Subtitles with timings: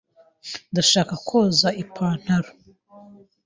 [0.71, 2.49] Ndashaka koza ipantaro.